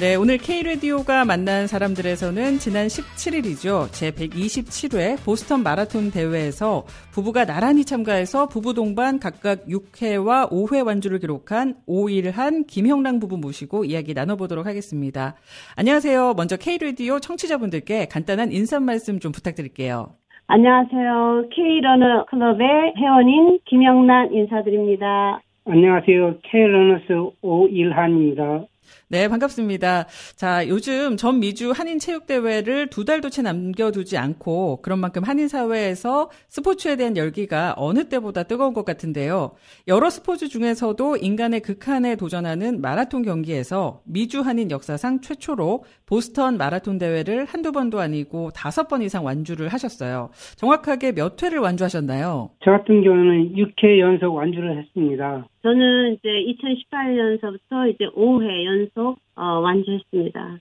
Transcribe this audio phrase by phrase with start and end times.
[0.00, 3.92] 네, 오늘 K레디오가 만난 사람들에서는 지난 17일이죠.
[3.92, 11.74] 제 127회 보스턴 마라톤 대회에서 부부가 나란히 참가해서 부부 동반 각각 6회와 5회 완주를 기록한
[11.86, 15.34] 5일한 김형랑 부부 모시고 이야기 나눠보도록 하겠습니다.
[15.76, 16.32] 안녕하세요.
[16.34, 20.14] 먼저 K레디오 청취자분들께 간단한 인사 말씀 좀 부탁드릴게요.
[20.46, 21.50] 안녕하세요.
[21.52, 25.42] K러너 클럽의 회원인 김영란 인사드립니다.
[25.66, 26.38] 안녕하세요.
[26.50, 28.64] K러너스 오일한입니다.
[29.08, 30.06] 네, 반갑습니다.
[30.36, 36.30] 자, 요즘 전 미주 한인 체육대회를 두 달도 채 남겨두지 않고 그런 만큼 한인 사회에서
[36.48, 39.52] 스포츠에 대한 열기가 어느 때보다 뜨거운 것 같은데요.
[39.88, 47.44] 여러 스포츠 중에서도 인간의 극한에 도전하는 마라톤 경기에서 미주 한인 역사상 최초로 보스턴 마라톤 대회를
[47.44, 50.30] 한두 번도 아니고 다섯 번 이상 완주를 하셨어요.
[50.56, 52.50] 정확하게 몇 회를 완주하셨나요?
[52.64, 55.46] 저 같은 경우는 6회 연속 완주를 했습니다.
[55.62, 60.58] 저는 이제 2018년서부터 이제 5회 연속 어, 완주했습니다.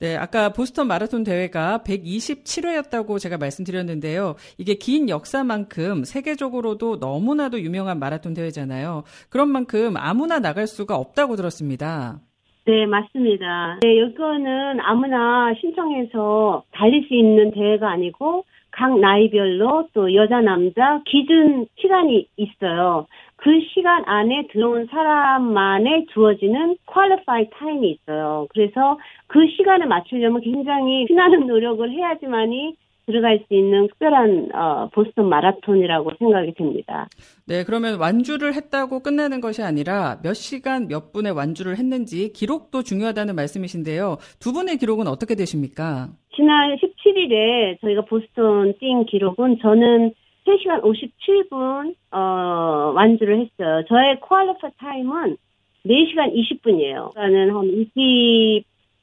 [0.00, 4.36] 네, 아까 보스턴 마라톤 대회가 127회였다고 제가 말씀드렸는데요.
[4.56, 9.02] 이게 긴 역사만큼 세계적으로도 너무나도 유명한 마라톤 대회잖아요.
[9.28, 12.20] 그런 만큼 아무나 나갈 수가 없다고 들었습니다.
[12.64, 13.78] 네, 맞습니다.
[13.82, 21.66] 네, 이거는 아무나 신청해서 달릴 수 있는 대회가 아니고 각 나이별로 또 여자, 남자 기준
[21.80, 23.06] 시간이 있어요.
[23.38, 28.46] 그 시간 안에 들어온 사람만에 주어지는 퀄리파이 타임이 있어요.
[28.50, 32.74] 그래서 그 시간을 맞추려면 굉장히 피나는 노력을 해야지만이
[33.06, 37.08] 들어갈 수 있는 특별한 어, 보스턴 마라톤이라고 생각이 됩니다.
[37.46, 43.34] 네, 그러면 완주를 했다고 끝나는 것이 아니라 몇 시간 몇 분의 완주를 했는지 기록도 중요하다는
[43.34, 44.18] 말씀이신데요.
[44.40, 46.08] 두 분의 기록은 어떻게 되십니까?
[46.36, 50.12] 지난 17일에 저희가 보스턴 뛴 기록은 저는
[50.48, 53.84] 3시간 57분 어, 완주를 했어요.
[53.88, 55.36] 저의 퀄리파 타임은
[55.84, 57.12] 4시간 20분이에요.
[57.12, 57.64] 그러니까는 한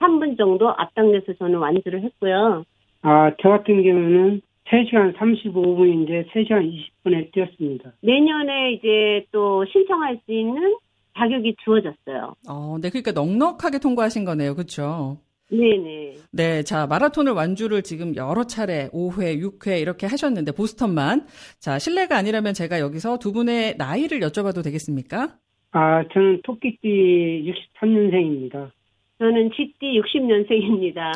[0.02, 2.64] 23분 정도 앞당겨서 저는 완주를 했고요.
[3.04, 6.72] 아, 저 같은 경우는 3시간 35분인데 3시간
[7.06, 7.94] 20분에 뛰었습니다.
[8.02, 10.76] 내년에 이제 또 신청할 수 있는
[11.18, 12.36] 자격이 주어졌어요.
[12.50, 14.56] 어, 네, 그러니까 넉넉하게 통과하신 거네요.
[14.56, 15.18] 그렇죠?
[15.52, 16.16] 네네.
[16.32, 21.28] 네, 자, 마라톤을 완주를 지금 여러 차례 5회, 6회 이렇게 하셨는데 보스턴만.
[21.60, 25.38] 자, 실례가 아니라면 제가 여기서 두 분의 나이를 여쭤봐도 되겠습니까?
[25.72, 27.46] 아, 저는 토끼띠
[27.82, 28.72] 63년생입니다.
[29.20, 31.12] 저는 GT 60년생입니다.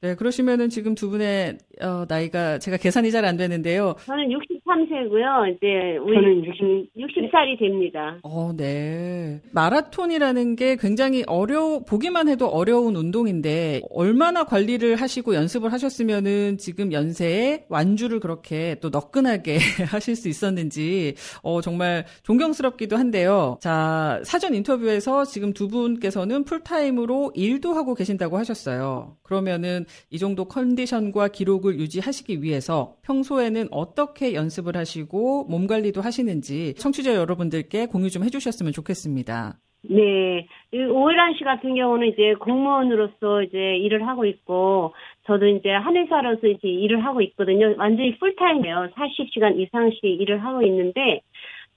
[0.00, 3.94] 네, 그러시면은 지금 두 분의 어, 나이가 제가 계산이 잘 안 되는데요.
[4.06, 4.28] 저는
[4.66, 5.56] 63세고요.
[5.56, 8.18] 이제 우리 저는 60, 60 살이 됩니다.
[8.22, 9.40] 어, 네.
[9.52, 17.66] 마라톤이라는 게 굉장히 어려 보기만 해도 어려운 운동인데 얼마나 관리를 하시고 연습을 하셨으면은 지금 연세에
[17.68, 23.58] 완주를 그렇게 또 너끈하게 하실 수 있었는지 어, 정말 존경스럽기도 한데요.
[23.60, 29.16] 자, 사전 인터뷰에서 지금 두 분께서는 풀타임으로 일도 하고 계신다고 하셨어요.
[29.22, 36.74] 그러면은 이 정도 컨디션과 기록을 유지하시기 위해서 평소에는 어떻게 연습 을 하시고 몸 관리도 하시는지
[36.74, 39.58] 청취자 여러분들께 공유 좀 해주셨으면 좋겠습니다.
[39.90, 40.46] 네.
[40.72, 44.94] 오일한 씨 같은 경우는 이제 공무원으로서 이제 일을 하고 있고,
[45.26, 47.74] 저도 이제 한의사로서 이제 일을 하고 있거든요.
[47.76, 48.90] 완전히 풀타임이에요.
[48.96, 51.20] 40시간 이상씩 일을 하고 있는데,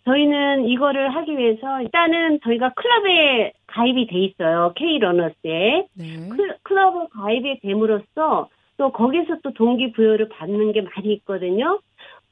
[0.05, 4.73] 저희는 이거를 하기 위해서 일단은 저희가 클럽에 가입이 돼 있어요.
[4.77, 5.87] K러너스에.
[5.93, 6.29] 네.
[6.63, 11.79] 클럽에 가입이 됨으로써 또 거기서 또 동기부여를 받는 게 많이 있거든요.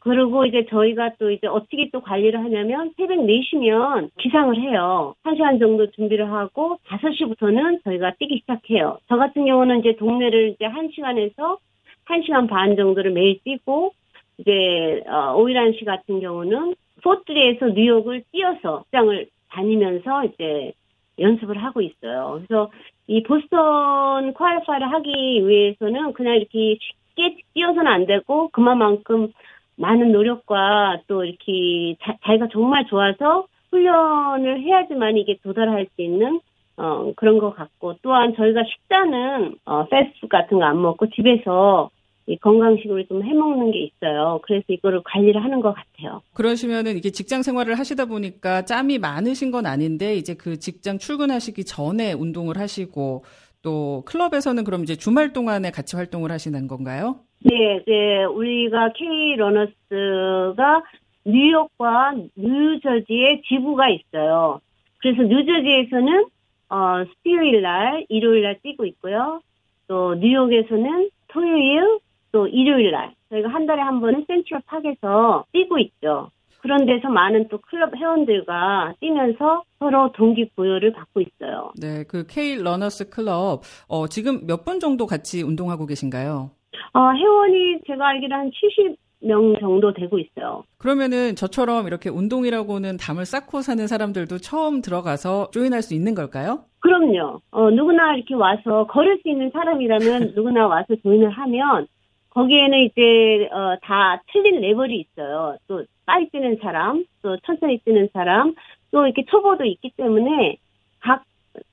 [0.06, 5.16] 그리고 이제 저희가 또 이제 어떻게 또 관리를 하냐면 새벽 4시면 기상을 해요.
[5.24, 9.00] 1시간 정도 준비를 하고 5시부터는 저희가 뛰기 시작해요.
[9.10, 11.58] 저 같은 경우는 이제 동네를 이제 1시간에서
[12.06, 13.94] 1시간 반 정도를 매일 뛰고
[14.38, 20.74] 이제 어, 오일한 씨 같은 경우는 포트리에서 뉴욕을 뛰어서 직장을 다니면서 이제
[21.18, 22.44] 연습을 하고 있어요.
[22.46, 22.70] 그래서
[23.08, 29.32] 이 보스턴 퀄리파이를 하기 위해서는 그냥 이렇게 쉽게 뛰어서는 안 되고 그만큼
[29.78, 36.40] 많은 노력과 또 이렇게 자, 자기가 정말 좋아서 훈련을 해야지만 이게 도달할 수 있는
[36.78, 41.90] 어, 그런 것 같고 또한 저희가 식단은 어, 패스트 같은 거 안 먹고 집에서
[42.28, 44.40] 이 건강식으로 좀 해먹는 게 있어요.
[44.44, 46.22] 그래서 이거를 관리를 하는 것 같아요.
[46.34, 52.14] 그러시면은 이게 직장 생활을 하시다 보니까 짬이 많으신 건 아닌데 이제 그 직장 출근하시기 전에
[52.14, 53.24] 운동을 하시고
[53.62, 57.20] 또 클럽에서는 그럼 이제 주말 동안에 같이 활동을 하시는 건가요?
[57.48, 60.84] 네, 네, 우리가 K 러너스가
[61.26, 64.62] 뉴욕과 뉴저지에 지부가 있어요.
[64.98, 66.26] 그래서 뉴저지에서는
[66.70, 69.42] 어, 수요일 날, 일요일 날 뛰고 있고요.
[69.88, 72.00] 또 뉴욕에서는 토요일,
[72.32, 76.32] 또 일요일 날 저희가 한 달에 한 번은 센트럴 파크에서 뛰고 있죠.
[76.62, 81.72] 그런 데서 많은 또 클럽 회원들과 뛰면서 서로 동기 부여를 받고 있어요.
[81.80, 86.50] 네, 그 K 러너스 클럽 어, 지금 몇 분 정도 같이 운동하고 계신가요?
[86.96, 90.64] 어, 회원이 제가 알기로 한 70명 정도 되고 있어요.
[90.78, 96.64] 그러면은 저처럼 이렇게 운동이라고는 담을 쌓고 사는 사람들도 처음 들어가서 join할 수 있는 걸까요?
[96.80, 97.42] 그럼요.
[97.52, 101.88] 어, 누구나 이렇게 와서 걸을 수 있는 사람이라면 누구나 와서 조인을 하면
[102.30, 105.58] 거기에는 이제 어, 다 틀린 레벨이 있어요.
[105.68, 108.54] 또 빨리 뛰는 사람, 또 천천히 뛰는 사람,
[108.92, 110.58] 또 이렇게 초보도 있기 때문에
[111.02, 111.24] 각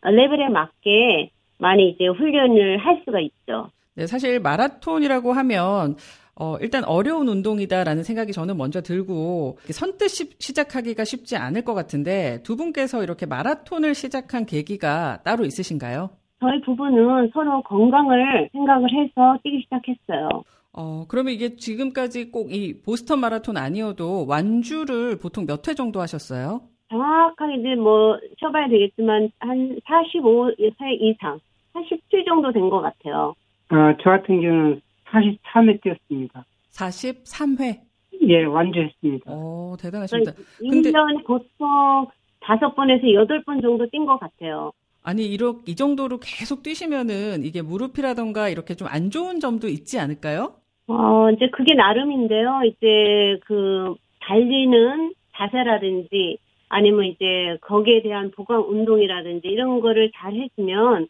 [0.03, 3.71] 레벨에 맞게 많이 이제 훈련을 할 수가 있죠.
[3.95, 5.97] 네, 사실 마라톤이라고 하면
[6.35, 12.41] 어, 일단 어려운 운동이다라는 생각이 저는 먼저 들고 선뜻 시, 시작하기가 쉽지 않을 것 같은데
[12.43, 16.11] 두 분께서 이렇게 마라톤을 시작한 계기가 따로 있으신가요?
[16.41, 20.43] 저희 부부는 서로 건강을 생각을 해서 뛰기 시작했어요.
[20.73, 26.63] 어, 그러면 이게 지금까지 꼭 이 보스턴 마라톤 아니어도 완주를 보통 몇 회 정도 하셨어요?
[26.89, 31.39] 정확하게 이제 뭐 쳐봐야 되겠지만 한 45회 이상,
[31.75, 33.35] 47 정도 된 것 같아요.
[33.73, 36.45] 아, 저 같은 경우는 43회 뛰었습니다.
[36.73, 37.81] 43회?
[38.29, 39.33] 예, 완주했습니다.
[39.33, 40.33] 오, 대단하십니다.
[40.59, 42.07] 근데 1년에 보통
[42.41, 44.73] 5번에서 8번 정도 뛴 것 같아요.
[45.03, 50.55] 아니, 이렇게, 이 정도로 계속 뛰시면은 이게 무릎이라던가 이렇게 좀 안 좋은 점도 있지 않을까요?
[50.87, 52.61] 어, 이제 그게 나름인데요.
[52.67, 61.09] 이제 그 달리는 자세라든지 아니면 이제 거기에 대한 보강 운동이라든지 이런 거를 잘 해주면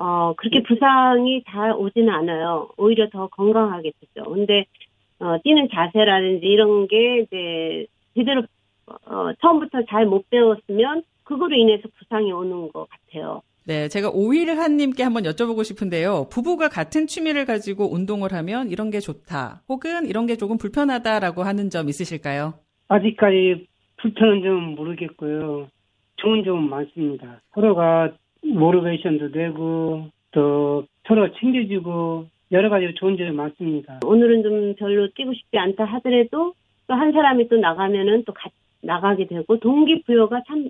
[0.00, 2.70] 어, 그렇게 부상이 잘 오지는 않아요.
[2.78, 4.30] 오히려 더 건강하게 되죠.
[4.30, 4.64] 근데
[5.18, 7.86] 어, 뛰는 자세라든지 이런 게 이제
[8.16, 8.42] 제대로
[8.86, 13.42] 어, 처음부터 잘 못 배웠으면 그거로 인해서 부상이 오는 것 같아요.
[13.66, 16.28] 네, 제가 오일한님께 한번 여쭤보고 싶은데요.
[16.32, 21.68] 부부가 같은 취미를 가지고 운동을 하면 이런 게 좋다, 혹은 이런 게 조금 불편하다라고 하는
[21.68, 22.54] 점 있으실까요?
[22.88, 23.66] 아직까지
[23.98, 25.68] 불편한 점은 모르겠고요.
[26.16, 27.42] 좋은 점은 많습니다.
[27.54, 34.00] 서로가 모티베이션도 되고 또 서로 챙겨주고 여러 가지 좋은 점이 많습니다.
[34.04, 36.54] 오늘은 좀 별로 뛰고 싶지 않다 하더라도
[36.86, 40.68] 또 한 사람이 또 나가면은 또 같이 나가게 되고 동기부여가 참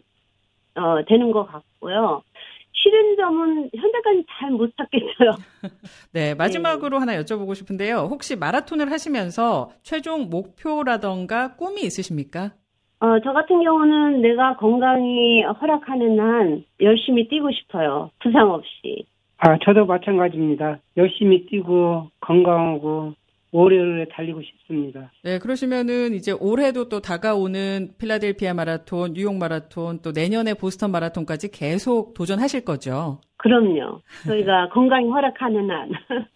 [0.74, 2.22] 어, 되는 것 같고요.
[2.72, 5.36] 싫은 점은 현재까지 잘 못 찾겠어요.
[6.12, 7.00] 네, 마지막으로 네.
[7.12, 8.08] 하나 여쭤보고 싶은데요.
[8.10, 12.52] 혹시 마라톤을 하시면서 최종 목표라던가 꿈이 있으십니까?
[13.00, 18.10] 어, 저 같은 경우는 내가 건강이 허락하는 한 열심히 뛰고 싶어요.
[18.22, 19.06] 부상 없이.
[19.38, 20.78] 아, 저도 마찬가지입니다.
[20.98, 23.14] 열심히 뛰고 건강하고
[23.52, 25.10] 오래오래 달리고 싶습니다.
[25.24, 32.14] 네, 그러시면은 이제 올해도 또 다가오는 필라델피아 마라톤, 뉴욕 마라톤, 또 내년에 보스턴 마라톤까지 계속
[32.14, 33.20] 도전하실 거죠?
[33.38, 34.02] 그럼요.
[34.28, 35.90] 저희가 건강이 허락하는 한.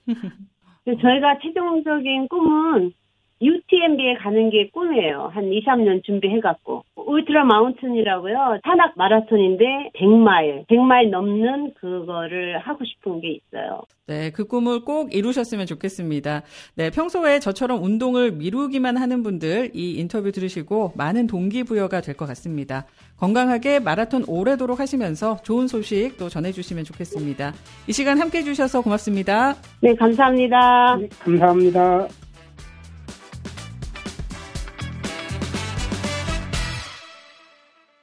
[1.01, 2.93] 저희가 최종적인 꿈은
[3.43, 5.31] UTMB에 가는 게 꿈이에요.
[5.35, 6.85] 한 2, 3년 준비해갖고.
[6.97, 8.61] 울트라 마운틴이라고요.
[8.65, 13.83] 산악 마라톤인데 100마일, 100마일 넘는 그거를 하고 싶은 게 있어요.
[14.07, 16.43] 네, 그 꿈을 꼭 이루셨으면 좋겠습니다.
[16.77, 22.87] 네, 평소에 저처럼 운동을 미루기만 하는 분들 이 인터뷰 들으시고 많은 동기부여가 될 것 같습니다.
[23.19, 27.53] 건강하게 마라톤 오래도록 하시면서 좋은 소식 또 전해주시면 좋겠습니다.
[27.89, 29.55] 이 시간 함께 해주셔서 고맙습니다.
[29.83, 30.97] 네, 감사합니다.
[30.97, 32.24] 네, 감사합니다.